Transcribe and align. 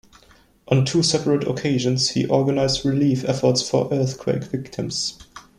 On 0.67 0.83
two 0.83 1.03
separate 1.03 1.47
occasions 1.47 2.09
he 2.09 2.25
organized 2.25 2.83
relief 2.83 3.23
efforts 3.23 3.61
for 3.69 3.87
earthquake 3.93 4.45
victims. 4.45 5.19